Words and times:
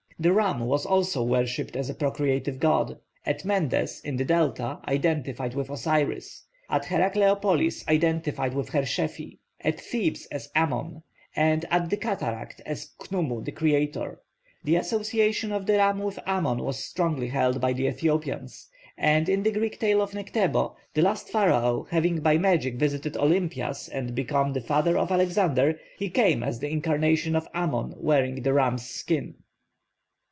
The 0.19 0.31
ram 0.31 0.59
was 0.59 0.85
also 0.85 1.23
worshipped 1.23 1.75
as 1.75 1.89
a 1.89 1.95
procreative 1.95 2.59
god; 2.59 2.99
at 3.25 3.43
Mendes 3.43 4.01
in 4.01 4.17
the 4.17 4.23
Delta 4.23 4.77
identified 4.87 5.55
with 5.55 5.67
Osiris, 5.71 6.45
at 6.69 6.85
Herakleopolis 6.85 7.87
identified 7.87 8.53
with 8.53 8.69
Hershefi, 8.69 9.39
at 9.61 9.81
Thebes 9.81 10.27
as 10.27 10.51
Amon, 10.55 11.01
and 11.35 11.65
at 11.71 11.89
the 11.89 11.97
cataract 11.97 12.61
as 12.67 12.91
Khnumu 12.99 13.43
the 13.43 13.51
creator. 13.51 14.21
The 14.63 14.75
association 14.75 15.51
of 15.51 15.65
the 15.65 15.77
ram 15.77 15.97
with 15.97 16.19
Amon 16.27 16.59
was 16.61 16.77
strongly 16.85 17.29
held 17.29 17.59
by 17.59 17.73
the 17.73 17.87
Ethiopians; 17.87 18.69
and 18.99 19.27
in 19.27 19.41
the 19.41 19.51
Greek 19.51 19.79
tale 19.79 20.03
of 20.03 20.11
Nektanebo, 20.11 20.75
the 20.93 21.01
last 21.01 21.29
Pharaoh, 21.29 21.87
having 21.89 22.19
by 22.19 22.37
magic 22.37 22.75
visited 22.75 23.17
Olympias 23.17 23.87
and 23.89 24.13
become 24.13 24.53
the 24.53 24.61
father 24.61 24.99
of 24.99 25.11
Alexander, 25.11 25.79
he 25.97 26.11
came 26.11 26.43
as 26.43 26.59
the 26.59 26.69
incarnation 26.69 27.35
of 27.35 27.47
Amon 27.55 27.95
wearing 27.97 28.43
the 28.43 28.53
ram's 28.53 28.87
skin. 28.87 29.33